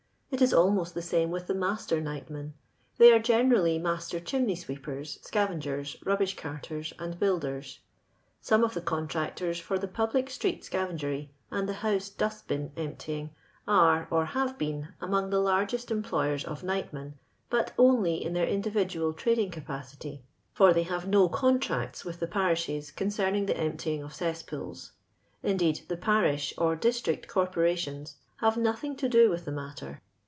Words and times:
It 0.33 0.41
is 0.41 0.53
almost 0.53 0.93
the 0.93 1.01
same 1.01 1.29
with 1.29 1.47
the 1.47 1.53
mastor 1.53 1.97
m?h 1.97 2.29
men. 2.29 2.53
'J'hey 2.97 3.13
are 3.13 3.19
generally 3.19 3.77
master 3.77 4.17
chiiunc; 4.21 4.57
sweepers, 4.57 5.19
scavengers, 5.21 5.97
rubbish 6.05 6.37
cxirters, 6.37 6.95
aiiJ 6.95 7.17
buililors. 7.17 7.79
Some 8.39 8.61
ofthe 8.61 8.85
contractors 8.85 9.59
for 9.59 9.77
the 9.77 9.89
publii:. 9.89 10.27
street 10.29 10.63
Rcavcugory, 10.63 11.31
and 11.51 11.67
the 11.67 11.73
house 11.83 12.07
dust 12.07 12.47
bin 12.47 12.71
emptying, 12.77 13.31
are 13.67 14.07
(or 14.09 14.23
have 14.27 14.57
been) 14.57 14.87
nniongtholarjfii 15.01 16.01
emi)loycrs 16.01 16.45
of 16.45 16.63
nightmen, 16.63 17.15
but 17.49 17.73
only 17.77 18.23
in 18.23 18.31
their 18.31 18.47
indivi 18.47 18.87
dual 18.87 19.11
trading 19.11 19.51
cnpacity, 19.51 20.21
for 20.53 20.71
they 20.71 20.83
have 20.83 21.05
no 21.09 21.27
contrac: 21.27 22.05
with 22.05 22.21
the 22.21 22.27
parishes 22.27 22.89
concerning 22.89 23.47
llie 23.47 23.57
cmptyiirj: 23.57 24.05
i: 24.05 24.07
cesspools; 24.07 24.91
indeed 25.43 25.81
the 25.89 25.97
parish 25.97 26.53
or 26.57 26.77
district 26.77 27.27
oorp. 27.31 27.57
rations 27.57 28.15
have 28.37 28.55
notliing 28.55 28.97
to 28.97 29.09
do 29.09 29.29
with 29.29 29.43
tho 29.43 29.51
matter. 29.51 30.01